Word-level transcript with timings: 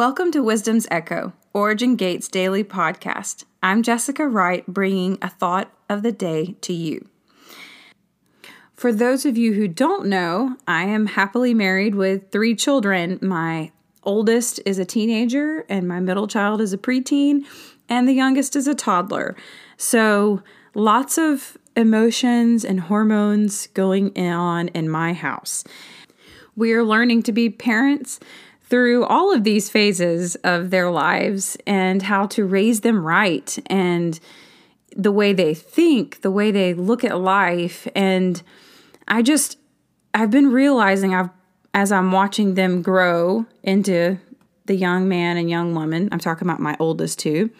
Welcome 0.00 0.32
to 0.32 0.42
Wisdom's 0.42 0.88
Echo, 0.90 1.34
Origin 1.52 1.94
Gates 1.94 2.26
daily 2.26 2.64
podcast. 2.64 3.44
I'm 3.62 3.82
Jessica 3.82 4.26
Wright, 4.26 4.66
bringing 4.66 5.18
a 5.20 5.28
thought 5.28 5.70
of 5.90 6.02
the 6.02 6.10
day 6.10 6.56
to 6.62 6.72
you. 6.72 7.06
For 8.72 8.94
those 8.94 9.26
of 9.26 9.36
you 9.36 9.52
who 9.52 9.68
don't 9.68 10.06
know, 10.06 10.56
I 10.66 10.84
am 10.84 11.04
happily 11.04 11.52
married 11.52 11.96
with 11.96 12.32
three 12.32 12.54
children. 12.54 13.18
My 13.20 13.72
oldest 14.02 14.58
is 14.64 14.78
a 14.78 14.86
teenager, 14.86 15.66
and 15.68 15.86
my 15.86 16.00
middle 16.00 16.26
child 16.26 16.62
is 16.62 16.72
a 16.72 16.78
preteen, 16.78 17.44
and 17.86 18.08
the 18.08 18.14
youngest 18.14 18.56
is 18.56 18.66
a 18.66 18.74
toddler. 18.74 19.36
So, 19.76 20.42
lots 20.72 21.18
of 21.18 21.58
emotions 21.76 22.64
and 22.64 22.80
hormones 22.80 23.66
going 23.74 24.18
on 24.18 24.68
in 24.68 24.88
my 24.88 25.12
house. 25.12 25.62
We 26.56 26.72
are 26.72 26.84
learning 26.84 27.24
to 27.24 27.32
be 27.32 27.50
parents 27.50 28.18
through 28.70 29.04
all 29.04 29.34
of 29.34 29.42
these 29.42 29.68
phases 29.68 30.36
of 30.36 30.70
their 30.70 30.90
lives 30.90 31.56
and 31.66 32.02
how 32.02 32.24
to 32.28 32.46
raise 32.46 32.80
them 32.80 33.04
right 33.04 33.58
and 33.66 34.20
the 34.96 35.12
way 35.12 35.32
they 35.32 35.52
think, 35.52 36.22
the 36.22 36.30
way 36.30 36.50
they 36.52 36.72
look 36.72 37.04
at 37.04 37.18
life. 37.18 37.86
And 37.94 38.40
I 39.08 39.22
just, 39.22 39.58
I've 40.14 40.30
been 40.30 40.52
realizing 40.52 41.14
I've, 41.14 41.30
as 41.74 41.92
I'm 41.92 42.12
watching 42.12 42.54
them 42.54 42.80
grow 42.80 43.44
into 43.62 44.18
the 44.66 44.76
young 44.76 45.08
man 45.08 45.36
and 45.36 45.50
young 45.50 45.74
woman, 45.74 46.08
I'm 46.12 46.20
talking 46.20 46.46
about 46.46 46.60
my 46.60 46.76
oldest 46.78 47.18
two, 47.18 47.50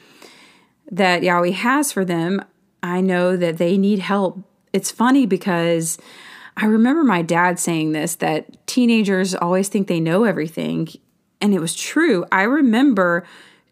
that 0.93 1.23
Yahweh 1.25 1.51
has 1.51 1.93
for 1.93 2.05
them, 2.05 2.45
I 2.83 3.01
know 3.01 3.37
that 3.37 3.59
they 3.59 3.77
need 3.77 3.99
help. 3.99 4.39
It's 4.73 4.91
funny 4.91 5.27
because 5.27 5.99
I 6.57 6.67
remember 6.67 7.05
my 7.05 7.23
dad 7.23 7.59
saying 7.59 7.93
this 7.93 8.17
that 8.17 8.67
teenagers 8.67 9.35
always 9.35 9.69
think 9.69 9.89
they 9.89 10.01
know 10.01 10.25
everything. 10.25 10.89
And 11.41 11.55
it 11.55 11.61
was 11.61 11.75
true. 11.75 12.25
I 12.31 12.43
remember 12.43 13.27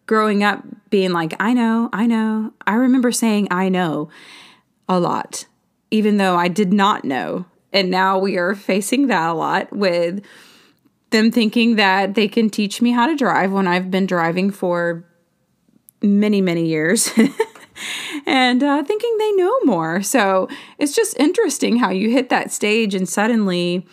growing 0.07 0.43
up 0.43 0.65
being 0.91 1.13
like, 1.13 1.35
I 1.39 1.53
know, 1.53 1.91
I 1.93 2.07
know. 2.07 2.53
I 2.67 2.75
remember 2.75 3.13
saying, 3.13 3.49
I 3.51 3.69
know 3.69 4.09
a 4.89 4.99
lot, 4.99 5.47
even 5.91 6.17
though 6.17 6.37
I 6.37 6.49
did 6.49 6.73
not 6.73 7.05
know. 7.05 7.45
And 7.73 7.91
now 7.91 8.19
we 8.19 8.39
are 8.39 8.55
facing 8.55 9.09
that 9.09 9.29
a 9.29 9.35
lot 9.35 9.71
with 9.73 10.25
them 11.11 11.31
thinking 11.31 11.77
that 11.77 12.15
they 12.15 12.29
can 12.29 12.51
teach 12.51 12.81
me 12.81 12.91
how 12.91 13.07
to 13.07 13.17
drive 13.17 13.53
when 13.53 13.67
I've 13.67 13.91
been 13.91 14.07
driving 14.07 14.51
for 14.51 15.05
many, 16.03 16.41
many 16.41 16.67
years. 16.67 17.11
and 18.27 18.63
uh, 18.63 18.83
thinking 18.85 19.17
they 19.19 19.33
know 19.33 19.55
more. 19.65 20.03
So 20.03 20.49
it's 20.79 20.95
just 20.95 21.19
interesting 21.19 21.79
how 21.79 21.91
you 21.91 22.11
hit 22.11 22.29
that 22.31 22.53
stage 22.53 22.95
and 22.95 23.09
suddenly 23.09 23.87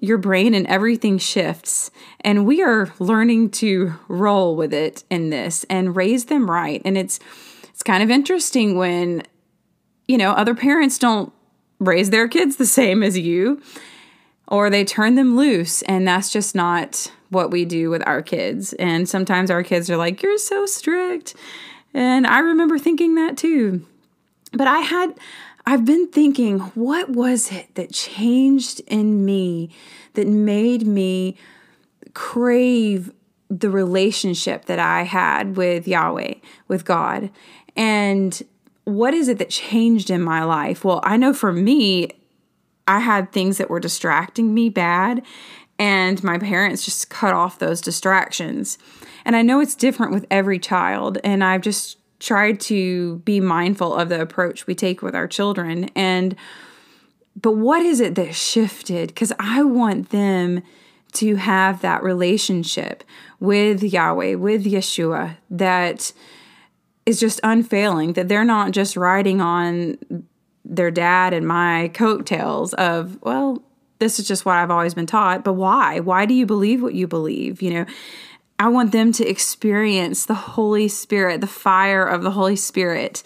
your 0.00 0.18
brain 0.18 0.54
and 0.54 0.66
everything 0.66 1.18
shifts. 1.18 1.90
And 2.20 2.46
we 2.46 2.62
are 2.62 2.92
learning 2.98 3.50
to 3.52 3.94
roll 4.08 4.56
with 4.56 4.74
it 4.74 5.04
in 5.10 5.30
this 5.30 5.64
and 5.70 5.96
raise 5.96 6.26
them 6.26 6.50
right. 6.50 6.82
And 6.84 6.98
it's 6.98 7.18
it's 7.64 7.82
kind 7.82 8.02
of 8.02 8.10
interesting 8.10 8.76
when 8.76 9.22
you 10.08 10.18
know 10.18 10.32
other 10.32 10.54
parents 10.54 10.98
don't 10.98 11.32
raise 11.78 12.10
their 12.10 12.28
kids 12.28 12.56
the 12.56 12.66
same 12.66 13.02
as 13.02 13.18
you 13.18 13.60
or 14.48 14.70
they 14.70 14.84
turn 14.84 15.14
them 15.14 15.36
loose 15.36 15.82
and 15.82 16.06
that's 16.08 16.30
just 16.30 16.54
not 16.54 17.10
what 17.30 17.50
we 17.50 17.64
do 17.64 17.90
with 17.90 18.06
our 18.06 18.22
kids. 18.22 18.72
And 18.74 19.08
sometimes 19.08 19.50
our 19.50 19.62
kids 19.62 19.90
are 19.90 19.96
like, 19.96 20.22
"You're 20.22 20.38
so 20.38 20.66
strict." 20.66 21.34
And 21.96 22.26
I 22.26 22.40
remember 22.40 22.78
thinking 22.78 23.14
that 23.14 23.38
too. 23.38 23.86
But 24.52 24.68
I 24.68 24.80
had, 24.80 25.14
I've 25.64 25.86
been 25.86 26.08
thinking, 26.08 26.58
what 26.74 27.08
was 27.08 27.50
it 27.50 27.74
that 27.74 27.90
changed 27.90 28.82
in 28.86 29.24
me 29.24 29.70
that 30.12 30.26
made 30.26 30.86
me 30.86 31.38
crave 32.12 33.12
the 33.48 33.70
relationship 33.70 34.66
that 34.66 34.78
I 34.78 35.04
had 35.04 35.56
with 35.56 35.88
Yahweh, 35.88 36.34
with 36.68 36.84
God? 36.84 37.30
And 37.76 38.42
what 38.84 39.14
is 39.14 39.28
it 39.28 39.38
that 39.38 39.48
changed 39.48 40.10
in 40.10 40.20
my 40.20 40.44
life? 40.44 40.84
Well, 40.84 41.00
I 41.02 41.16
know 41.16 41.32
for 41.32 41.50
me, 41.50 42.10
I 42.86 43.00
had 43.00 43.32
things 43.32 43.56
that 43.56 43.70
were 43.70 43.80
distracting 43.80 44.52
me 44.52 44.68
bad, 44.68 45.22
and 45.78 46.22
my 46.22 46.36
parents 46.36 46.84
just 46.84 47.08
cut 47.08 47.32
off 47.32 47.58
those 47.58 47.80
distractions. 47.80 48.76
And 49.26 49.34
I 49.34 49.42
know 49.42 49.60
it's 49.60 49.74
different 49.74 50.12
with 50.12 50.24
every 50.30 50.60
child, 50.60 51.18
and 51.24 51.42
I've 51.42 51.60
just 51.60 51.98
tried 52.20 52.60
to 52.60 53.16
be 53.24 53.40
mindful 53.40 53.92
of 53.92 54.08
the 54.08 54.20
approach 54.22 54.66
we 54.66 54.74
take 54.74 55.02
with 55.02 55.14
our 55.14 55.26
children. 55.26 55.90
And 55.94 56.36
but 57.40 57.52
what 57.52 57.84
is 57.84 58.00
it 58.00 58.14
that 58.14 58.34
shifted? 58.34 59.08
Because 59.08 59.32
I 59.38 59.62
want 59.64 60.08
them 60.10 60.62
to 61.14 61.34
have 61.36 61.82
that 61.82 62.02
relationship 62.02 63.04
with 63.40 63.82
Yahweh, 63.82 64.36
with 64.36 64.64
Yeshua, 64.64 65.36
that 65.50 66.12
is 67.04 67.20
just 67.20 67.40
unfailing, 67.42 68.14
that 68.14 68.28
they're 68.28 68.44
not 68.44 68.70
just 68.70 68.96
riding 68.96 69.40
on 69.40 69.98
their 70.64 70.90
dad 70.90 71.34
and 71.34 71.46
my 71.46 71.90
coattails 71.94 72.74
of, 72.74 73.18
well, 73.22 73.62
this 73.98 74.18
is 74.18 74.28
just 74.28 74.44
what 74.44 74.56
I've 74.56 74.70
always 74.70 74.94
been 74.94 75.06
taught, 75.06 75.44
but 75.44 75.54
why? 75.54 76.00
Why 76.00 76.26
do 76.26 76.34
you 76.34 76.46
believe 76.46 76.82
what 76.82 76.94
you 76.94 77.06
believe? 77.06 77.60
You 77.60 77.70
know, 77.70 77.86
I 78.58 78.68
want 78.68 78.92
them 78.92 79.12
to 79.12 79.26
experience 79.26 80.26
the 80.26 80.34
Holy 80.34 80.88
Spirit, 80.88 81.40
the 81.40 81.46
fire 81.46 82.06
of 82.06 82.22
the 82.22 82.30
Holy 82.30 82.56
Spirit. 82.56 83.22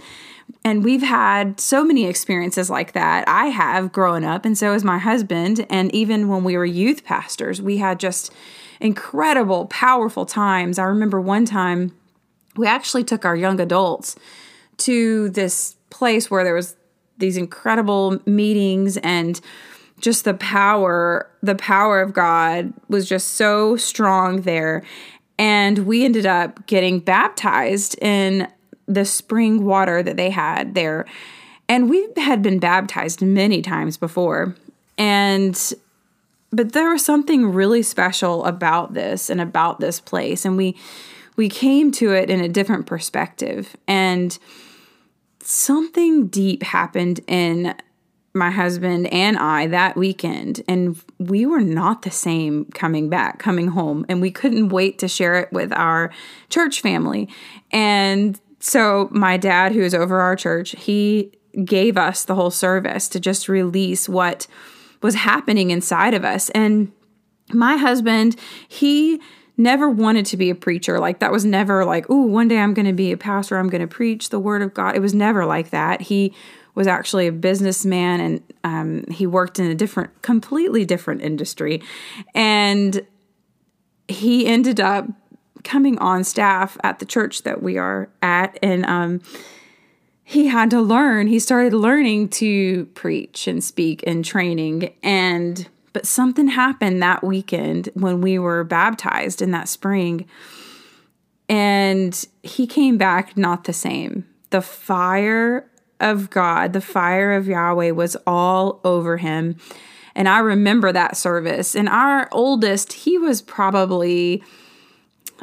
And 0.64 0.84
we've 0.84 1.02
had 1.02 1.60
so 1.60 1.84
many 1.84 2.06
experiences 2.06 2.68
like 2.68 2.92
that. 2.92 3.28
I 3.28 3.46
have 3.46 3.92
growing 3.92 4.24
up, 4.24 4.44
and 4.44 4.58
so 4.58 4.72
has 4.72 4.84
my 4.84 4.98
husband. 4.98 5.66
And 5.70 5.94
even 5.94 6.28
when 6.28 6.42
we 6.42 6.56
were 6.56 6.64
youth 6.64 7.04
pastors, 7.04 7.62
we 7.62 7.78
had 7.78 8.00
just 8.00 8.32
incredible, 8.80 9.66
powerful 9.66 10.26
times. 10.26 10.78
I 10.78 10.84
remember 10.84 11.20
one 11.20 11.44
time 11.44 11.94
we 12.56 12.66
actually 12.66 13.04
took 13.04 13.24
our 13.24 13.36
young 13.36 13.60
adults 13.60 14.16
to 14.78 15.28
this 15.30 15.76
place 15.91 16.30
where 16.30 16.42
there 16.42 16.54
was 16.54 16.76
these 17.18 17.36
incredible 17.36 18.20
meetings 18.26 18.97
and 18.98 19.41
just 20.00 20.24
the 20.24 20.34
power 20.34 21.30
the 21.42 21.54
power 21.54 22.00
of 22.00 22.14
god 22.14 22.72
was 22.88 23.06
just 23.06 23.34
so 23.34 23.76
strong 23.76 24.41
there 24.42 24.82
and 25.41 25.87
we 25.87 26.05
ended 26.05 26.27
up 26.27 26.67
getting 26.67 27.01
baptized 27.01 27.99
in 28.03 28.47
the 28.87 29.06
spring 29.06 29.65
water 29.65 30.03
that 30.03 30.19
they 30.19 30.28
had 30.28 30.75
there. 30.75 31.06
And 31.67 31.89
we 31.89 32.06
had 32.19 32.43
been 32.43 32.59
baptized 32.59 33.23
many 33.23 33.62
times 33.62 33.97
before. 33.97 34.55
And 34.99 35.59
but 36.53 36.73
there 36.73 36.91
was 36.91 37.03
something 37.03 37.53
really 37.53 37.83
special 37.83 38.45
about 38.45 38.93
this 38.93 39.31
and 39.31 39.41
about 39.41 39.81
this 39.81 39.99
place 39.99 40.45
and 40.45 40.59
we 40.59 40.77
we 41.37 41.49
came 41.49 41.91
to 41.93 42.12
it 42.12 42.28
in 42.28 42.41
a 42.41 42.49
different 42.49 42.87
perspective 42.87 43.77
and 43.87 44.39
something 45.39 46.27
deep 46.27 46.65
happened 46.65 47.21
in 47.27 47.75
my 48.34 48.50
husband 48.50 49.12
and 49.12 49.36
I 49.36 49.66
that 49.68 49.96
weekend, 49.96 50.62
and 50.68 51.00
we 51.18 51.46
were 51.46 51.60
not 51.60 52.02
the 52.02 52.10
same 52.10 52.66
coming 52.66 53.08
back, 53.08 53.38
coming 53.38 53.68
home, 53.68 54.06
and 54.08 54.20
we 54.20 54.30
couldn't 54.30 54.68
wait 54.68 54.98
to 55.00 55.08
share 55.08 55.41
it 55.41 55.52
with 55.52 55.72
our 55.72 56.10
church 56.48 56.80
family. 56.80 57.28
And 57.72 58.41
so, 58.60 59.08
my 59.10 59.36
dad, 59.36 59.72
who 59.72 59.80
is 59.80 59.94
over 59.94 60.20
our 60.20 60.36
church, 60.36 60.72
he 60.78 61.32
gave 61.64 61.96
us 61.96 62.24
the 62.24 62.34
whole 62.34 62.50
service 62.50 63.08
to 63.08 63.18
just 63.18 63.48
release 63.48 64.08
what 64.08 64.47
was 65.02 65.16
happening 65.16 65.70
inside 65.70 66.14
of 66.14 66.24
us. 66.24 66.50
And 66.50 66.92
my 67.52 67.76
husband, 67.76 68.36
he 68.68 69.20
never 69.56 69.91
wanted 69.91 70.24
to 70.26 70.36
be 70.36 70.50
a 70.50 70.54
preacher. 70.54 70.98
Like 70.98 71.18
that 71.18 71.32
was 71.32 71.44
never 71.44 71.84
like, 71.84 72.06
oh, 72.08 72.22
one 72.22 72.48
day 72.48 72.58
I'm 72.58 72.74
going 72.74 72.86
to 72.86 72.92
be 72.92 73.12
a 73.12 73.16
pastor. 73.16 73.58
I'm 73.58 73.68
going 73.68 73.82
to 73.82 73.86
preach 73.86 74.30
the 74.30 74.38
word 74.38 74.62
of 74.62 74.72
God. 74.72 74.97
It 74.97 75.00
was 75.00 75.14
never 75.14 75.44
like 75.44 75.70
that. 75.70 76.02
He 76.02 76.34
was 76.80 76.86
actually 76.86 77.26
a 77.26 77.32
businessman 77.32 78.20
and 78.20 78.52
um, 78.64 79.04
he 79.10 79.26
worked 79.26 79.58
in 79.58 79.70
a 79.70 79.74
different, 79.74 80.22
completely 80.22 80.86
different 80.86 81.20
industry. 81.20 81.82
And 82.34 83.06
he 84.08 84.46
ended 84.46 84.80
up 84.80 85.06
coming 85.62 85.98
on 85.98 86.24
staff 86.24 86.78
at 86.82 86.98
the 86.98 87.04
church 87.04 87.42
that 87.42 87.62
we 87.62 87.77
are 87.77 88.09
at. 88.22 88.59
And 88.62 88.86
um, 88.86 89.21
he 90.24 90.47
had 90.47 90.71
to 90.71 90.80
learn, 90.80 91.27
he 91.27 91.38
started 91.38 91.74
learning 91.74 92.30
to 92.30 92.86
preach 92.94 93.47
and 93.47 93.62
speak 93.62 94.03
and 94.06 94.24
training. 94.24 94.94
And, 95.03 95.68
but 95.92 96.06
something 96.06 96.48
happened 96.48 97.03
that 97.03 97.22
weekend 97.22 97.91
when 97.92 98.22
we 98.22 98.38
were 98.38 98.65
baptized 98.65 99.42
in 99.42 99.50
that 99.50 99.68
spring. 99.68 100.26
And 101.47 102.26
he 102.42 102.66
came 102.66 102.97
back 102.97 103.36
not 103.36 103.65
the 103.65 103.74
same. 103.74 104.26
The 104.48 104.62
fire 104.62 105.70
of 106.00 106.30
God, 106.30 106.72
the 106.72 106.80
fire 106.80 107.32
of 107.32 107.47
Yahweh 107.47 107.91
was 107.91 108.16
all 108.26 108.80
over 108.84 109.16
him. 109.16 109.56
And 110.14 110.28
I 110.28 110.41
remember 110.41 110.92
that 110.92 111.16
service. 111.16 111.74
And 111.74 111.88
our 111.88 112.28
oldest, 112.32 112.92
he 112.92 113.18
was 113.18 113.42
probably 113.42 114.42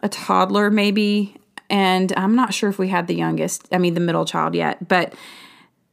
a 0.03 0.09
toddler, 0.09 0.69
maybe. 0.69 1.35
And 1.69 2.13
I'm 2.17 2.35
not 2.35 2.53
sure 2.53 2.69
if 2.69 2.77
we 2.77 2.89
had 2.89 3.07
the 3.07 3.15
youngest, 3.15 3.67
I 3.71 3.77
mean, 3.77 3.93
the 3.93 3.99
middle 3.99 4.25
child 4.25 4.55
yet, 4.55 4.87
but 4.87 5.13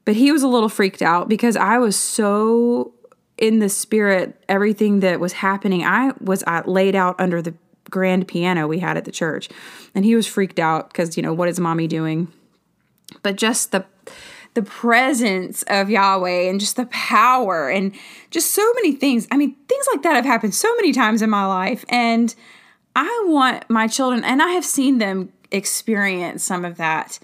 but 0.07 0.17
he 0.17 0.31
was 0.33 0.43
a 0.43 0.49
little 0.49 0.69
freaked 0.69 1.01
out 1.01 1.31
because 1.31 1.57
I 1.57 1.79
was 1.79 1.97
so 1.97 2.93
in 3.39 3.59
the 3.59 3.71
spirit 3.71 4.45
everything 4.51 5.01
that 5.01 5.19
was 5.19 5.33
happening 5.33 5.83
i 5.83 6.13
was 6.21 6.45
uh, 6.47 6.63
laid 6.67 6.95
out 6.95 7.19
under 7.19 7.43
the 7.43 7.53
grand 7.91 8.27
piano 8.27 8.67
we 8.67 8.81
had 8.81 8.97
at 8.97 9.05
the 9.05 9.13
church. 9.13 9.49
And 9.95 10.05
he 10.05 10.17
was 10.17 10.27
freaked 10.27 10.59
out 10.59 10.89
because, 10.89 11.17
you 11.17 11.23
know, 11.23 11.33
what 11.33 11.49
is 11.49 11.61
mommy 11.61 11.87
doing? 11.87 12.27
But 13.23 13.37
just 13.37 13.73
the 13.73 13.85
the 14.55 14.63
presence 14.63 15.65
of 15.65 15.91
Yahweh 15.91 16.49
and 16.49 16.61
just 16.61 16.77
the 16.77 16.87
power 16.87 17.69
and 17.69 17.93
just 18.31 18.53
so 18.53 18.73
many 18.75 18.93
things. 18.93 19.27
I 19.31 19.37
mean, 19.37 19.57
things 19.69 19.87
like 19.93 20.03
that 20.03 20.15
have 20.15 20.25
happened 20.25 20.55
so 20.55 20.75
many 20.77 20.93
times 20.93 21.23
in 21.23 21.31
my 21.31 21.47
life. 21.47 21.85
And 21.89 22.35
I 22.97 23.25
want 23.27 23.69
my 23.69 23.89
children, 23.89 24.23
and 24.25 24.41
I 24.41 24.51
have 24.51 24.65
seen 24.65 24.99
them 24.99 25.33
experience 25.51 26.45
some 26.45 26.65
of 26.65 26.77
that, 26.77 27.19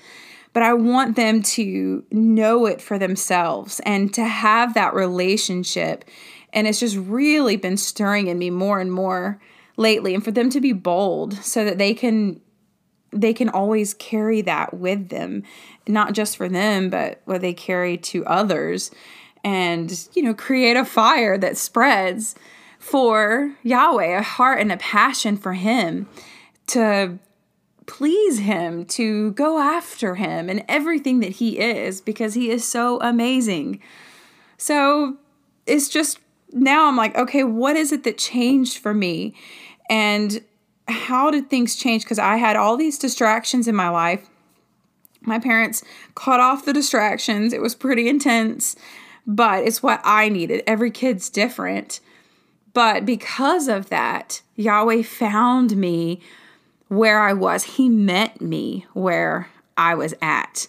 but 0.52 0.64
I 0.64 0.74
want 0.74 1.14
them 1.14 1.42
to 1.42 2.04
know 2.10 2.66
it 2.66 2.80
for 2.80 2.98
themselves 2.98 3.80
and 3.86 4.12
to 4.14 4.24
have 4.24 4.74
that 4.74 4.94
relationship. 4.94 6.04
And 6.52 6.66
it's 6.66 6.80
just 6.80 6.96
really 6.96 7.56
been 7.56 7.76
stirring 7.76 8.26
in 8.26 8.38
me 8.38 8.50
more 8.50 8.80
and 8.80 8.92
more 8.92 9.40
lately 9.76 10.14
and 10.14 10.24
for 10.24 10.32
them 10.32 10.50
to 10.50 10.60
be 10.60 10.72
bold 10.72 11.34
so 11.34 11.64
that 11.64 11.78
they 11.78 11.94
can 11.94 12.40
they 13.12 13.32
can 13.32 13.48
always 13.48 13.94
carry 13.94 14.40
that 14.40 14.74
with 14.74 15.08
them 15.08 15.42
not 15.88 16.12
just 16.12 16.36
for 16.36 16.48
them 16.48 16.88
but 16.90 17.20
what 17.24 17.40
they 17.40 17.52
carry 17.52 17.96
to 17.96 18.24
others 18.26 18.90
and 19.44 20.08
you 20.14 20.22
know 20.22 20.34
create 20.34 20.76
a 20.76 20.84
fire 20.84 21.36
that 21.38 21.56
spreads 21.56 22.34
for 22.78 23.54
Yahweh 23.62 24.18
a 24.18 24.22
heart 24.22 24.60
and 24.60 24.72
a 24.72 24.76
passion 24.76 25.36
for 25.36 25.54
him 25.54 26.08
to 26.66 27.18
please 27.86 28.38
him 28.38 28.84
to 28.84 29.32
go 29.32 29.58
after 29.58 30.14
him 30.14 30.48
and 30.48 30.64
everything 30.68 31.18
that 31.20 31.32
he 31.32 31.58
is 31.58 32.00
because 32.00 32.34
he 32.34 32.48
is 32.48 32.64
so 32.64 33.00
amazing. 33.00 33.80
So 34.58 35.16
it's 35.66 35.88
just 35.88 36.20
now 36.52 36.86
I'm 36.86 36.96
like 36.96 37.16
okay 37.16 37.44
what 37.44 37.76
is 37.76 37.92
it 37.92 38.04
that 38.04 38.16
changed 38.16 38.78
for 38.78 38.94
me? 38.94 39.34
And 39.88 40.40
how 40.90 41.30
did 41.30 41.50
things 41.50 41.76
change? 41.76 42.04
Because 42.04 42.18
I 42.18 42.36
had 42.36 42.56
all 42.56 42.76
these 42.76 42.98
distractions 42.98 43.68
in 43.68 43.74
my 43.74 43.88
life. 43.88 44.28
My 45.22 45.38
parents 45.38 45.82
cut 46.14 46.40
off 46.40 46.64
the 46.64 46.72
distractions. 46.72 47.52
It 47.52 47.60
was 47.60 47.74
pretty 47.74 48.08
intense, 48.08 48.76
but 49.26 49.64
it's 49.64 49.82
what 49.82 50.00
I 50.04 50.28
needed. 50.28 50.62
Every 50.66 50.90
kid's 50.90 51.28
different. 51.28 52.00
But 52.72 53.04
because 53.04 53.68
of 53.68 53.88
that, 53.90 54.42
Yahweh 54.56 55.02
found 55.02 55.76
me 55.76 56.20
where 56.88 57.20
I 57.20 57.32
was. 57.32 57.64
He 57.64 57.88
met 57.88 58.40
me 58.40 58.86
where 58.94 59.48
I 59.76 59.94
was 59.94 60.14
at. 60.20 60.68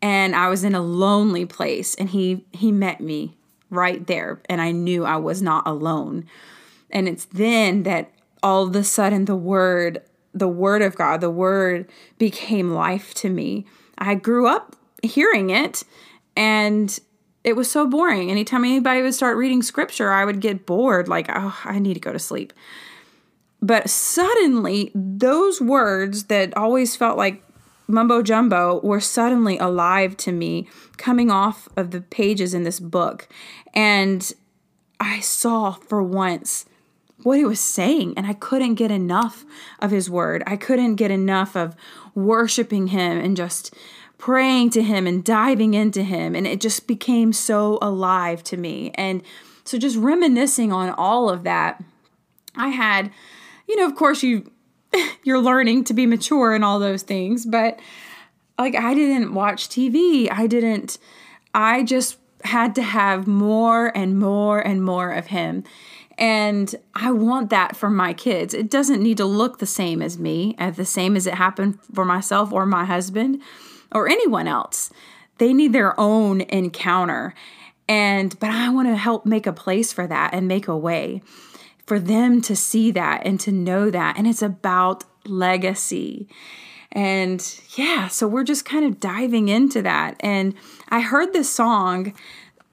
And 0.00 0.36
I 0.36 0.48
was 0.48 0.64
in 0.64 0.74
a 0.74 0.80
lonely 0.80 1.44
place 1.44 1.94
and 1.96 2.08
he 2.10 2.44
he 2.52 2.70
met 2.70 3.00
me 3.00 3.36
right 3.68 4.06
there 4.06 4.40
and 4.48 4.60
I 4.60 4.70
knew 4.70 5.04
I 5.04 5.16
was 5.16 5.42
not 5.42 5.66
alone. 5.66 6.24
And 6.90 7.08
it's 7.08 7.24
then 7.26 7.82
that 7.82 8.10
all 8.42 8.64
of 8.66 8.76
a 8.76 8.84
sudden 8.84 9.24
the 9.24 9.36
word 9.36 10.02
the 10.34 10.48
word 10.48 10.82
of 10.82 10.94
god 10.96 11.20
the 11.20 11.30
word 11.30 11.88
became 12.18 12.70
life 12.70 13.14
to 13.14 13.28
me. 13.28 13.66
I 13.96 14.14
grew 14.14 14.46
up 14.46 14.76
hearing 15.02 15.50
it 15.50 15.84
and 16.36 16.98
it 17.44 17.56
was 17.56 17.70
so 17.70 17.86
boring. 17.86 18.30
Anytime 18.30 18.64
anybody 18.64 19.00
would 19.02 19.14
start 19.14 19.36
reading 19.36 19.62
scripture 19.62 20.12
i 20.12 20.24
would 20.24 20.40
get 20.40 20.66
bored 20.66 21.08
like 21.08 21.26
oh 21.28 21.58
i 21.64 21.78
need 21.78 21.94
to 21.94 22.00
go 22.00 22.12
to 22.12 22.18
sleep. 22.18 22.52
But 23.60 23.90
suddenly 23.90 24.92
those 24.94 25.60
words 25.60 26.24
that 26.24 26.56
always 26.56 26.94
felt 26.94 27.18
like 27.18 27.42
mumbo 27.88 28.22
jumbo 28.22 28.80
were 28.82 29.00
suddenly 29.00 29.58
alive 29.58 30.16
to 30.18 30.30
me 30.30 30.68
coming 30.96 31.30
off 31.30 31.68
of 31.76 31.90
the 31.90 32.02
pages 32.02 32.54
in 32.54 32.62
this 32.62 32.80
book. 32.80 33.28
And 33.74 34.32
i 35.00 35.20
saw 35.20 35.72
for 35.72 36.02
once 36.02 36.66
what 37.22 37.38
he 37.38 37.44
was 37.44 37.60
saying 37.60 38.14
and 38.16 38.26
I 38.26 38.32
couldn't 38.32 38.74
get 38.74 38.90
enough 38.90 39.44
of 39.80 39.90
his 39.90 40.08
word. 40.08 40.42
I 40.46 40.56
couldn't 40.56 40.96
get 40.96 41.10
enough 41.10 41.56
of 41.56 41.74
worshiping 42.14 42.88
him 42.88 43.18
and 43.18 43.36
just 43.36 43.74
praying 44.18 44.70
to 44.70 44.82
him 44.82 45.06
and 45.06 45.24
diving 45.24 45.74
into 45.74 46.02
him 46.02 46.34
and 46.34 46.46
it 46.46 46.60
just 46.60 46.86
became 46.86 47.32
so 47.32 47.78
alive 47.82 48.42
to 48.44 48.56
me. 48.56 48.92
And 48.94 49.22
so 49.64 49.78
just 49.78 49.96
reminiscing 49.96 50.72
on 50.72 50.90
all 50.90 51.28
of 51.28 51.44
that, 51.44 51.82
I 52.56 52.68
had 52.68 53.10
you 53.66 53.76
know, 53.76 53.86
of 53.86 53.94
course 53.94 54.22
you 54.22 54.50
you're 55.24 55.40
learning 55.40 55.84
to 55.84 55.94
be 55.94 56.06
mature 56.06 56.54
and 56.54 56.64
all 56.64 56.78
those 56.78 57.02
things, 57.02 57.44
but 57.44 57.78
like 58.58 58.74
I 58.74 58.94
didn't 58.94 59.34
watch 59.34 59.68
TV. 59.68 60.28
I 60.30 60.46
didn't 60.46 60.98
I 61.54 61.82
just 61.82 62.18
had 62.44 62.74
to 62.76 62.82
have 62.82 63.26
more 63.26 63.96
and 63.96 64.18
more 64.18 64.60
and 64.60 64.82
more 64.84 65.10
of 65.10 65.26
him. 65.26 65.64
And 66.18 66.74
I 66.96 67.12
want 67.12 67.50
that 67.50 67.76
for 67.76 67.88
my 67.88 68.12
kids. 68.12 68.52
It 68.52 68.68
doesn't 68.68 69.02
need 69.02 69.18
to 69.18 69.24
look 69.24 69.58
the 69.58 69.66
same 69.66 70.02
as 70.02 70.18
me, 70.18 70.56
as 70.58 70.76
the 70.76 70.84
same 70.84 71.16
as 71.16 71.28
it 71.28 71.34
happened 71.34 71.78
for 71.94 72.04
myself 72.04 72.52
or 72.52 72.66
my 72.66 72.84
husband 72.84 73.40
or 73.92 74.08
anyone 74.08 74.48
else. 74.48 74.90
They 75.38 75.54
need 75.54 75.72
their 75.72 75.98
own 75.98 76.40
encounter. 76.40 77.34
And 77.88 78.38
but 78.40 78.50
I 78.50 78.68
want 78.70 78.88
to 78.88 78.96
help 78.96 79.24
make 79.24 79.46
a 79.46 79.52
place 79.52 79.92
for 79.92 80.08
that 80.08 80.34
and 80.34 80.48
make 80.48 80.66
a 80.66 80.76
way 80.76 81.22
for 81.86 82.00
them 82.00 82.42
to 82.42 82.56
see 82.56 82.90
that 82.90 83.24
and 83.24 83.38
to 83.40 83.52
know 83.52 83.88
that. 83.90 84.18
And 84.18 84.26
it's 84.26 84.42
about 84.42 85.04
legacy. 85.24 86.28
And 86.90 87.42
yeah, 87.76 88.08
so 88.08 88.26
we're 88.26 88.44
just 88.44 88.64
kind 88.64 88.84
of 88.84 88.98
diving 88.98 89.48
into 89.48 89.82
that. 89.82 90.16
And 90.20 90.54
I 90.88 91.00
heard 91.00 91.32
this 91.32 91.48
song 91.48 92.14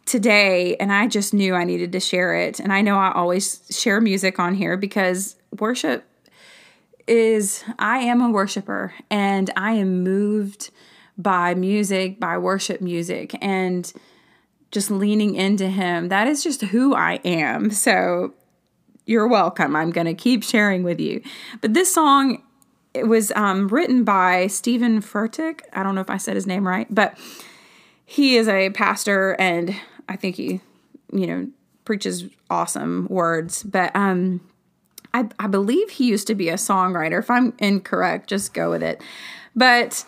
today 0.06 0.75
and 0.78 0.94
I 0.94 1.07
just 1.07 1.34
knew 1.34 1.56
I 1.56 1.63
needed 1.63 1.92
to 1.94 2.00
share 2.00 2.36
it. 2.36 2.60
And 2.60 2.72
I 2.72 2.81
know 2.81 2.98
I 2.98 3.12
always 3.12 3.62
share 3.72 4.00
music 4.00 4.40
on 4.40 4.54
here 4.54 4.78
because 4.78 5.36
worship 5.60 6.06
is, 7.07 7.63
I 7.80 8.00
am 8.00 8.22
a 8.22 8.30
worshiper 8.30 8.94
and 9.10 9.52
I 9.56 9.74
am 9.74 10.04
moved 10.04 10.72
by 11.18 11.56
music, 11.56 12.19
by 12.19 12.38
worship 12.38 12.81
music, 12.81 13.36
and 13.42 13.92
just 14.72 14.92
leaning 14.92 15.36
into 15.36 15.68
Him. 15.68 16.10
That 16.10 16.28
is 16.28 16.44
just 16.44 16.62
who 16.62 16.94
I 16.94 17.13
am. 17.24 17.72
So 17.72 18.34
you're 19.06 19.28
welcome. 19.28 19.75
I'm 19.75 19.92
going 19.92 20.07
to 20.07 20.13
keep 20.13 20.44
sharing 20.44 20.84
with 20.84 21.00
you. 21.00 21.22
But 21.62 21.74
this 21.74 21.94
song, 21.94 22.44
it 22.94 23.07
was 23.07 23.31
um, 23.36 23.68
written 23.69 24.04
by 24.04 24.48
Steven 24.48 25.02
Furtick. 25.02 25.62
I 25.74 25.84
don't 25.84 25.96
know 25.96 26.02
if 26.02 26.10
I 26.10 26.18
said 26.18 26.36
his 26.36 26.48
name 26.48 26.68
right, 26.68 26.88
but 26.94 27.18
he 28.06 28.36
is 28.36 28.48
a 28.48 28.69
pastor 28.72 29.36
and 29.40 29.75
I 30.07 30.16
think 30.16 30.36
he, 30.36 30.62
you 31.12 31.28
know, 31.28 31.48
preaches 31.84 32.25
awesome 32.50 33.07
words. 33.10 33.63
But 33.63 33.96
um, 33.96 34.42
I, 35.13 35.30
I 35.40 35.48
believe 35.48 35.90
he 35.92 36.06
used 36.06 36.28
to 36.28 36.36
be 36.36 36.50
a 36.50 36.56
songwriter. 36.56 37.19
If 37.19 37.30
I'm 37.30 37.54
incorrect, 37.60 38.30
just 38.30 38.54
go 38.54 38.72
with 38.72 38.84
it. 38.84 39.02
But 39.56 40.06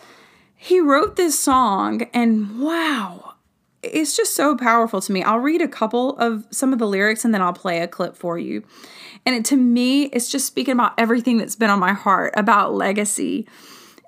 he 0.54 0.80
wrote 0.80 1.16
this 1.16 1.38
song, 1.38 2.02
and 2.12 2.60
wow, 2.60 3.34
it's 3.82 4.16
just 4.16 4.34
so 4.34 4.56
powerful 4.56 5.00
to 5.00 5.12
me. 5.12 5.22
I'll 5.22 5.38
read 5.38 5.62
a 5.62 5.68
couple 5.68 6.16
of 6.18 6.46
some 6.50 6.72
of 6.72 6.78
the 6.78 6.86
lyrics 6.86 7.24
and 7.24 7.32
then 7.32 7.40
I'll 7.40 7.52
play 7.52 7.80
a 7.80 7.88
clip 7.88 8.16
for 8.16 8.38
you. 8.38 8.64
And 9.24 9.36
it, 9.36 9.44
to 9.46 9.56
me, 9.56 10.04
it's 10.06 10.30
just 10.30 10.46
speaking 10.46 10.72
about 10.72 10.94
everything 10.98 11.38
that's 11.38 11.56
been 11.56 11.70
on 11.70 11.78
my 11.78 11.92
heart 11.92 12.32
about 12.36 12.74
legacy 12.74 13.46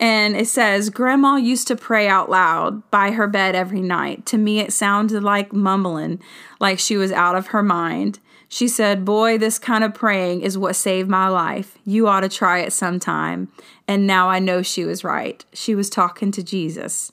and 0.00 0.34
it 0.34 0.48
says, 0.48 0.88
Grandma 0.88 1.36
used 1.36 1.68
to 1.68 1.76
pray 1.76 2.08
out 2.08 2.30
loud 2.30 2.90
by 2.90 3.10
her 3.10 3.26
bed 3.26 3.54
every 3.54 3.82
night. 3.82 4.24
To 4.26 4.38
me, 4.38 4.58
it 4.58 4.72
sounded 4.72 5.22
like 5.22 5.52
mumbling, 5.52 6.22
like 6.58 6.78
she 6.78 6.96
was 6.96 7.12
out 7.12 7.36
of 7.36 7.48
her 7.48 7.62
mind. 7.62 8.18
She 8.48 8.66
said, 8.66 9.04
Boy, 9.04 9.36
this 9.36 9.58
kind 9.58 9.84
of 9.84 9.92
praying 9.92 10.40
is 10.40 10.56
what 10.56 10.74
saved 10.74 11.10
my 11.10 11.28
life. 11.28 11.76
You 11.84 12.08
ought 12.08 12.20
to 12.20 12.30
try 12.30 12.60
it 12.60 12.72
sometime. 12.72 13.52
And 13.86 14.06
now 14.06 14.30
I 14.30 14.38
know 14.38 14.62
she 14.62 14.86
was 14.86 15.04
right. 15.04 15.44
She 15.52 15.74
was 15.74 15.90
talking 15.90 16.32
to 16.32 16.42
Jesus. 16.42 17.12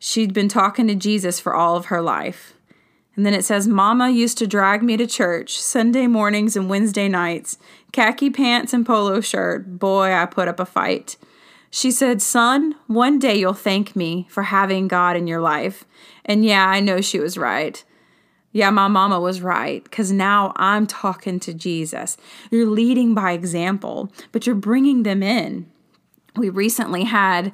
She'd 0.00 0.34
been 0.34 0.48
talking 0.48 0.88
to 0.88 0.96
Jesus 0.96 1.38
for 1.38 1.54
all 1.54 1.76
of 1.76 1.86
her 1.86 2.02
life. 2.02 2.54
And 3.14 3.24
then 3.24 3.34
it 3.34 3.44
says, 3.44 3.68
Mama 3.68 4.10
used 4.10 4.38
to 4.38 4.46
drag 4.46 4.82
me 4.82 4.96
to 4.96 5.06
church 5.06 5.60
Sunday 5.60 6.08
mornings 6.08 6.56
and 6.56 6.68
Wednesday 6.68 7.08
nights, 7.08 7.58
khaki 7.92 8.30
pants 8.30 8.72
and 8.72 8.84
polo 8.84 9.20
shirt. 9.20 9.78
Boy, 9.78 10.12
I 10.12 10.26
put 10.26 10.48
up 10.48 10.58
a 10.58 10.66
fight. 10.66 11.16
She 11.70 11.92
said, 11.92 12.20
Son, 12.20 12.74
one 12.88 13.18
day 13.18 13.36
you'll 13.36 13.54
thank 13.54 13.94
me 13.94 14.26
for 14.28 14.44
having 14.44 14.88
God 14.88 15.16
in 15.16 15.26
your 15.26 15.40
life. 15.40 15.84
And 16.24 16.44
yeah, 16.44 16.66
I 16.66 16.80
know 16.80 17.00
she 17.00 17.20
was 17.20 17.38
right. 17.38 17.82
Yeah, 18.52 18.70
my 18.70 18.88
mama 18.88 19.20
was 19.20 19.40
right 19.40 19.84
because 19.84 20.10
now 20.10 20.52
I'm 20.56 20.86
talking 20.86 21.38
to 21.40 21.54
Jesus. 21.54 22.16
You're 22.50 22.66
leading 22.66 23.14
by 23.14 23.32
example, 23.32 24.12
but 24.32 24.44
you're 24.46 24.56
bringing 24.56 25.04
them 25.04 25.22
in. 25.22 25.70
We 26.36 26.48
recently 26.48 27.04
had 27.04 27.52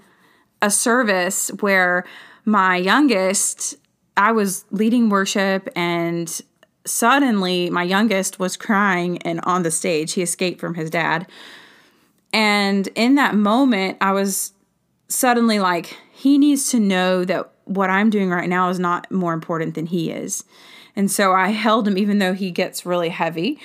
a 0.62 0.70
service 0.70 1.50
where 1.60 2.06
my 2.46 2.76
youngest, 2.76 3.76
I 4.16 4.32
was 4.32 4.64
leading 4.70 5.10
worship, 5.10 5.68
and 5.76 6.40
suddenly 6.86 7.68
my 7.68 7.82
youngest 7.82 8.38
was 8.38 8.56
crying 8.56 9.18
and 9.18 9.40
on 9.42 9.64
the 9.64 9.70
stage. 9.70 10.14
He 10.14 10.22
escaped 10.22 10.60
from 10.60 10.74
his 10.74 10.88
dad. 10.88 11.26
And 12.32 12.88
in 12.94 13.14
that 13.14 13.34
moment, 13.34 13.98
I 14.00 14.12
was 14.12 14.52
suddenly 15.08 15.58
like, 15.58 15.96
he 16.12 16.38
needs 16.38 16.70
to 16.70 16.80
know 16.80 17.24
that 17.24 17.50
what 17.64 17.90
I'm 17.90 18.10
doing 18.10 18.30
right 18.30 18.48
now 18.48 18.68
is 18.68 18.78
not 18.78 19.10
more 19.10 19.32
important 19.32 19.74
than 19.74 19.86
he 19.86 20.10
is. 20.10 20.44
And 20.94 21.10
so 21.10 21.32
I 21.32 21.48
held 21.48 21.86
him, 21.86 21.98
even 21.98 22.18
though 22.18 22.32
he 22.32 22.50
gets 22.50 22.86
really 22.86 23.10
heavy. 23.10 23.58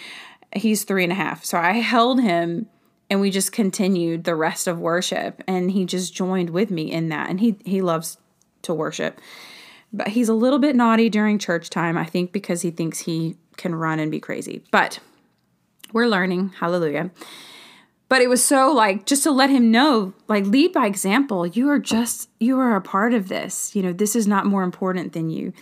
He's 0.54 0.84
three 0.84 1.04
and 1.04 1.14
a 1.14 1.16
half. 1.16 1.46
So 1.46 1.58
I 1.58 1.74
held 1.74 2.22
him 2.22 2.68
and 3.12 3.20
we 3.20 3.30
just 3.30 3.52
continued 3.52 4.24
the 4.24 4.36
rest 4.36 4.68
of 4.68 4.80
worship 4.80 5.44
and 5.46 5.70
he 5.70 5.86
just 5.86 6.16
joined 6.16 6.50
with 6.50 6.72
me 6.72 6.90
in 6.90 7.10
that 7.10 7.30
and 7.30 7.42
he 7.42 7.58
he 7.66 7.82
loves 7.82 8.18
to 8.62 8.74
worship 8.74 9.20
but 9.92 10.08
he's 10.08 10.30
a 10.30 10.34
little 10.34 10.60
bit 10.60 10.76
naughty 10.76 11.10
during 11.10 11.38
church 11.38 11.70
time 11.70 11.98
i 11.98 12.06
think 12.06 12.32
because 12.32 12.62
he 12.62 12.72
thinks 12.72 13.02
he 13.02 13.36
can 13.58 13.76
run 13.76 14.00
and 14.00 14.10
be 14.10 14.20
crazy 14.20 14.64
but 14.72 15.00
we're 15.92 16.08
learning 16.08 16.50
hallelujah 16.60 17.12
but 18.12 18.22
it 18.22 18.28
was 18.28 18.44
so 18.44 18.74
like 18.74 19.06
just 19.06 19.24
to 19.24 19.32
let 19.32 19.50
him 19.50 19.72
know 19.72 20.14
like 20.28 20.46
lead 20.46 20.74
by 20.74 20.86
example. 20.86 21.48
You 21.48 21.70
are 21.70 21.80
just 21.80 22.30
you 22.42 22.60
are 22.60 22.76
a 22.76 22.82
part 22.82 23.14
of 23.14 23.30
this. 23.30 23.74
You 23.74 23.82
know 23.82 23.94
this 23.94 24.18
is 24.18 24.28
not 24.28 24.46
more 24.46 24.64
important 24.64 25.14
than 25.14 25.30
you. 25.30 25.54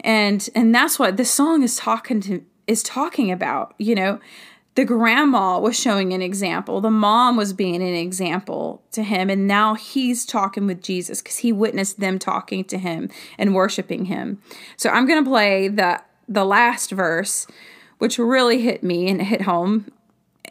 And 0.00 0.48
and 0.56 0.74
that's 0.74 0.98
what 0.98 1.16
this 1.16 1.30
song 1.30 1.62
is 1.62 1.76
talking 1.76 2.20
to 2.22 2.44
is 2.66 2.82
talking 2.82 3.30
about 3.30 3.74
you 3.78 3.94
know? 3.94 4.18
The 4.74 4.84
grandma 4.84 5.60
was 5.60 5.78
showing 5.78 6.12
an 6.12 6.20
example. 6.20 6.80
The 6.80 6.90
mom 6.90 7.36
was 7.36 7.52
being 7.52 7.76
an 7.76 7.94
example 7.94 8.82
to 8.90 9.04
him. 9.04 9.30
And 9.30 9.46
now 9.46 9.74
he's 9.74 10.26
talking 10.26 10.66
with 10.66 10.82
jesus 10.82 11.22
because 11.22 11.36
he 11.36 11.52
witnessed 11.52 12.00
them 12.00 12.18
talking 12.18 12.64
to 12.64 12.78
him 12.78 13.08
and 13.38 13.54
worshiping 13.54 14.06
him. 14.06 14.42
So 14.76 14.90
i'm 14.90 15.06
going 15.06 15.22
to 15.22 15.30
play 15.30 15.68
the 15.68 16.02
the 16.26 16.44
last 16.44 16.90
verse 16.90 17.46
which 17.98 18.18
really 18.18 18.62
hit 18.62 18.82
me 18.82 19.08
and 19.08 19.22
hit 19.22 19.42
home 19.42 19.92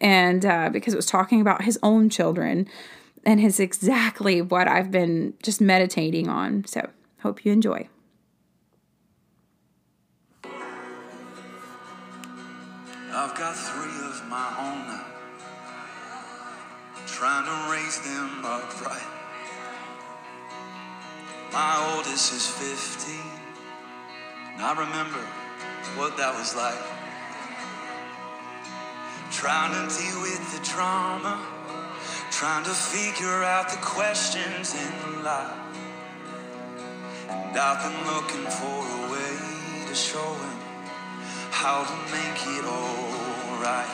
and 0.03 0.45
uh, 0.45 0.69
because 0.69 0.93
it 0.93 0.97
was 0.97 1.05
talking 1.05 1.41
about 1.41 1.63
his 1.63 1.79
own 1.81 2.09
children 2.09 2.67
and 3.25 3.39
is 3.39 3.59
exactly 3.59 4.41
what 4.41 4.67
I've 4.67 4.91
been 4.91 5.33
just 5.41 5.61
meditating 5.61 6.27
on. 6.27 6.65
So, 6.65 6.89
hope 7.21 7.45
you 7.45 7.53
enjoy. 7.53 7.87
I've 13.15 13.33
got 13.35 13.55
three 13.55 14.09
of 14.09 14.27
my 14.27 14.53
own 14.59 14.87
now, 14.87 15.05
trying 17.07 17.45
to 17.45 17.71
raise 17.71 17.99
them 18.01 18.43
upright. 18.43 19.07
My 21.53 21.93
oldest 21.95 22.33
is 22.33 22.47
15, 22.49 23.15
and 24.55 24.61
I 24.61 24.71
remember 24.73 25.19
what 25.95 26.17
that 26.17 26.33
was 26.33 26.55
like. 26.55 27.02
Trying 29.33 29.73
to 29.73 29.95
deal 29.97 30.21
with 30.21 30.53
the 30.53 30.65
drama, 30.71 31.41
trying 32.31 32.63
to 32.63 32.69
figure 32.69 33.43
out 33.43 33.67
the 33.67 33.77
questions 33.77 34.73
in 34.73 35.23
life. 35.23 35.57
And 37.27 37.57
I've 37.57 37.81
been 37.83 37.99
looking 38.07 38.45
for 38.49 38.79
a 38.79 39.11
way 39.11 39.85
to 39.87 39.95
show 39.95 40.33
him 40.33 40.57
how 41.51 41.83
to 41.83 41.95
make 42.13 42.39
it 42.55 42.63
alright. 42.63 43.91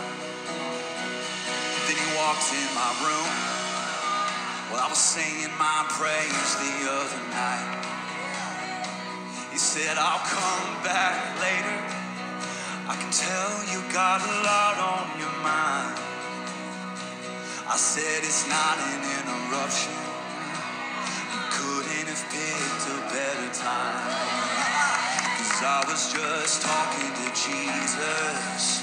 Then 1.88 1.98
he 1.98 2.08
walked 2.19 2.53
in 2.53 2.69
my 2.75 2.91
room 3.01 3.31
while 4.69 4.86
I 4.86 4.88
was 4.89 5.00
singing 5.00 5.55
my 5.58 5.86
praise 5.89 6.51
the 6.62 6.91
other 6.91 7.22
night. 7.34 7.86
He 9.51 9.58
said, 9.58 9.98
I'll 9.98 10.19
come 10.19 10.84
back 10.84 11.41
later. 11.41 11.99
I 12.89 12.96
can 12.96 13.12
tell 13.13 13.53
you 13.69 13.86
got 13.93 14.17
a 14.17 14.34
lot 14.41 14.81
on 14.81 15.05
your 15.22 15.36
mind. 15.46 15.93
I 17.69 17.77
said 17.77 18.25
it's 18.25 18.50
not 18.50 18.81
an 18.81 19.05
interruption. 19.05 19.93
You 21.29 21.41
couldn't 21.53 22.10
have 22.10 22.25
picked 22.34 22.86
a 22.89 22.98
better 23.13 23.50
time. 23.53 24.10
Cause 25.38 25.62
I 25.62 25.86
was 25.86 26.01
just 26.10 26.65
talking 26.65 27.13
to 27.13 27.27
Jesus. 27.38 28.81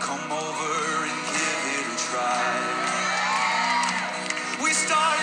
Come 0.00 0.32
over 0.32 0.72
and 1.04 1.18
give 1.36 1.60
it 1.76 1.92
a 1.92 1.96
try. 2.08 2.40
We 4.64 4.72
started 4.72 5.21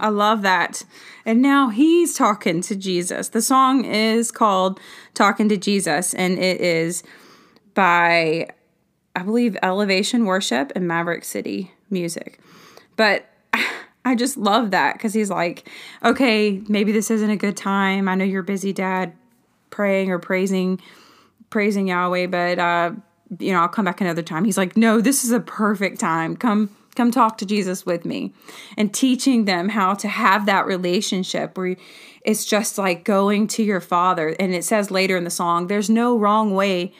I 0.00 0.08
love 0.08 0.42
that. 0.42 0.84
And 1.24 1.42
now 1.42 1.68
he's 1.68 2.14
talking 2.14 2.60
to 2.62 2.74
Jesus. 2.74 3.28
The 3.28 3.42
song 3.42 3.84
is 3.84 4.30
called 4.30 4.80
Talking 5.14 5.48
to 5.50 5.56
Jesus, 5.56 6.14
and 6.14 6.38
it 6.38 6.60
is 6.60 7.02
by, 7.74 8.48
I 9.14 9.22
believe, 9.22 9.56
Elevation 9.62 10.24
Worship 10.24 10.72
and 10.74 10.88
Maverick 10.88 11.24
City 11.24 11.72
Music. 11.90 12.40
But 12.96 13.26
I 14.04 14.14
just 14.14 14.36
love 14.36 14.70
that 14.70 14.94
because 14.94 15.12
he's 15.12 15.30
like, 15.30 15.68
okay, 16.04 16.62
maybe 16.68 16.92
this 16.92 17.10
isn't 17.10 17.30
a 17.30 17.36
good 17.36 17.56
time. 17.56 18.08
I 18.08 18.14
know 18.14 18.24
you're 18.24 18.42
busy, 18.42 18.72
Dad, 18.72 19.12
praying 19.68 20.10
or 20.10 20.18
praising, 20.18 20.80
praising 21.50 21.88
Yahweh, 21.88 22.26
but 22.26 22.58
uh, 22.58 22.92
you 23.38 23.52
know, 23.52 23.60
I'll 23.60 23.68
come 23.68 23.84
back 23.84 24.00
another 24.00 24.22
time. 24.22 24.44
He's 24.44 24.58
like, 24.58 24.76
no, 24.76 25.00
this 25.00 25.24
is 25.24 25.30
a 25.30 25.40
perfect 25.40 26.00
time. 26.00 26.36
Come, 26.36 26.74
come 27.00 27.10
talk 27.10 27.38
to 27.38 27.46
Jesus 27.46 27.86
with 27.86 28.04
me, 28.04 28.34
and 28.76 28.92
teaching 28.92 29.46
them 29.46 29.70
how 29.70 29.94
to 29.94 30.06
have 30.06 30.44
that 30.44 30.66
relationship 30.66 31.56
where 31.56 31.76
it's 32.26 32.44
just 32.44 32.76
like 32.76 33.04
going 33.04 33.46
to 33.46 33.62
your 33.62 33.80
Father. 33.80 34.36
And 34.38 34.54
it 34.54 34.64
says 34.64 34.90
later 34.90 35.16
in 35.16 35.24
the 35.24 35.30
song, 35.30 35.68
there's 35.68 35.88
no 35.88 36.18
wrong 36.18 36.54
way 36.54 36.92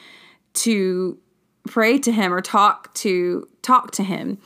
to 0.54 1.19
pray 1.66 1.99
to 1.99 2.12
him 2.12 2.33
or 2.33 2.40
talk 2.40 2.95
to 2.95 3.47
talk 3.61 3.90
to 3.90 4.02
him 4.02 4.38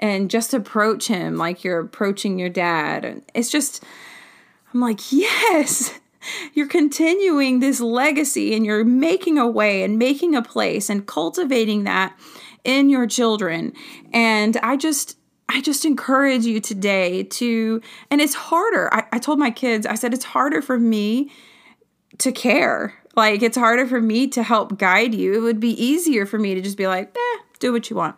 and 0.00 0.28
just 0.28 0.52
approach 0.52 1.06
him 1.06 1.36
like 1.36 1.62
you're 1.62 1.78
approaching 1.78 2.36
your 2.40 2.48
dad 2.48 3.04
and 3.04 3.22
it's 3.32 3.48
just 3.48 3.84
i'm 4.74 4.80
like 4.80 5.00
yes 5.12 6.00
you're 6.52 6.66
continuing 6.66 7.60
this 7.60 7.80
legacy 7.80 8.52
and 8.54 8.66
you're 8.66 8.84
making 8.84 9.38
a 9.38 9.46
way 9.46 9.84
and 9.84 9.96
making 9.96 10.34
a 10.34 10.42
place 10.42 10.90
and 10.90 11.06
cultivating 11.06 11.84
that 11.84 12.18
in 12.66 12.88
your 12.88 13.06
children 13.06 13.72
and 14.12 14.56
i 14.62 14.76
just 14.76 15.16
i 15.48 15.60
just 15.60 15.84
encourage 15.84 16.44
you 16.44 16.60
today 16.60 17.22
to 17.22 17.80
and 18.10 18.20
it's 18.20 18.34
harder 18.34 18.92
i, 18.92 19.04
I 19.12 19.18
told 19.18 19.38
my 19.38 19.50
kids 19.50 19.86
i 19.86 19.94
said 19.94 20.12
it's 20.12 20.24
harder 20.24 20.60
for 20.60 20.78
me 20.78 21.30
to 22.18 22.32
care 22.32 22.94
like 23.16 23.42
it's 23.42 23.56
harder 23.56 23.86
for 23.86 24.00
me 24.00 24.28
to 24.28 24.42
help 24.42 24.78
guide 24.78 25.14
you. 25.14 25.32
It 25.32 25.40
would 25.40 25.58
be 25.58 25.82
easier 25.82 26.26
for 26.26 26.38
me 26.38 26.54
to 26.54 26.60
just 26.60 26.76
be 26.76 26.86
like, 26.86 27.16
eh, 27.16 27.42
do 27.58 27.72
what 27.72 27.88
you 27.88 27.96
want. 27.96 28.16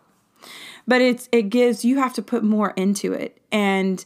But 0.89 1.01
it's 1.01 1.29
it 1.31 1.51
gives 1.51 1.85
you 1.85 1.99
have 1.99 2.15
to 2.15 2.23
put 2.23 2.43
more 2.43 2.71
into 2.71 3.13
it. 3.13 3.41
And 3.53 4.05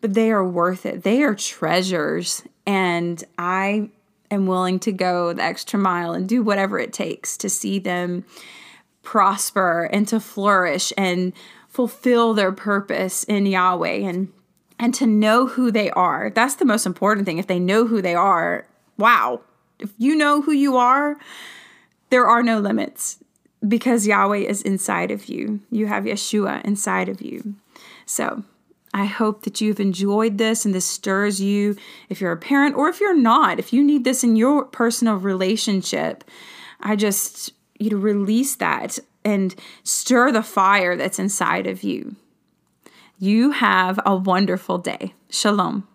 but 0.00 0.14
they 0.14 0.30
are 0.30 0.46
worth 0.46 0.86
it. 0.86 1.02
They 1.02 1.22
are 1.24 1.34
treasures. 1.34 2.44
And 2.66 3.22
I 3.36 3.90
am 4.30 4.46
willing 4.46 4.78
to 4.80 4.92
go 4.92 5.32
the 5.32 5.42
extra 5.42 5.78
mile 5.78 6.12
and 6.12 6.28
do 6.28 6.42
whatever 6.42 6.78
it 6.78 6.92
takes 6.92 7.36
to 7.38 7.50
see 7.50 7.80
them 7.80 8.24
prosper 9.08 9.88
and 9.90 10.06
to 10.06 10.20
flourish 10.20 10.92
and 10.98 11.32
fulfill 11.66 12.34
their 12.34 12.52
purpose 12.52 13.24
in 13.24 13.46
Yahweh 13.46 14.00
and 14.06 14.30
and 14.78 14.92
to 14.92 15.06
know 15.06 15.46
who 15.46 15.70
they 15.70 15.90
are. 15.92 16.28
That's 16.28 16.56
the 16.56 16.66
most 16.66 16.84
important 16.84 17.24
thing. 17.24 17.38
If 17.38 17.46
they 17.46 17.58
know 17.58 17.86
who 17.86 18.02
they 18.02 18.14
are, 18.14 18.66
wow. 18.98 19.40
If 19.78 19.90
you 19.96 20.14
know 20.14 20.42
who 20.42 20.52
you 20.52 20.76
are, 20.76 21.16
there 22.10 22.26
are 22.26 22.42
no 22.42 22.60
limits 22.60 23.16
because 23.66 24.06
Yahweh 24.06 24.46
is 24.46 24.60
inside 24.60 25.10
of 25.10 25.24
you. 25.24 25.60
You 25.70 25.86
have 25.86 26.04
Yeshua 26.04 26.62
inside 26.66 27.08
of 27.08 27.22
you. 27.22 27.54
So, 28.04 28.44
I 28.92 29.06
hope 29.06 29.44
that 29.44 29.60
you've 29.62 29.80
enjoyed 29.80 30.36
this 30.36 30.66
and 30.66 30.74
this 30.74 30.84
stirs 30.84 31.40
you 31.40 31.76
if 32.10 32.20
you're 32.20 32.32
a 32.32 32.36
parent 32.36 32.76
or 32.76 32.88
if 32.90 33.00
you're 33.00 33.16
not. 33.16 33.58
If 33.58 33.72
you 33.72 33.82
need 33.82 34.04
this 34.04 34.22
in 34.22 34.36
your 34.36 34.66
personal 34.66 35.16
relationship, 35.16 36.24
I 36.80 36.94
just 36.94 37.52
you 37.78 37.90
to 37.90 37.96
release 37.96 38.56
that 38.56 38.98
and 39.24 39.54
stir 39.82 40.30
the 40.32 40.42
fire 40.42 40.96
that's 40.96 41.18
inside 41.18 41.66
of 41.66 41.82
you. 41.82 42.16
You 43.18 43.50
have 43.50 43.98
a 44.06 44.16
wonderful 44.16 44.78
day. 44.78 45.14
Shalom. 45.28 45.87